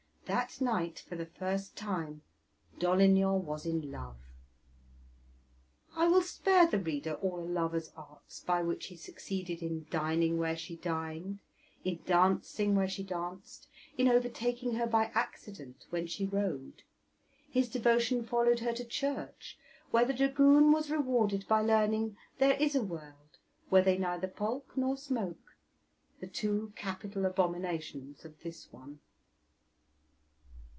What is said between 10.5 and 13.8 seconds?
she dined, in dancing where she danced,